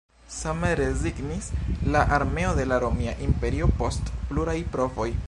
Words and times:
Same 0.35 0.71
rezignis 0.79 1.49
la 1.95 2.01
armeo 2.17 2.55
de 2.63 2.67
la 2.71 2.81
Romia 2.87 3.15
Imperio 3.29 3.71
post 3.83 4.13
pluraj 4.33 4.61
provoj. 4.77 5.11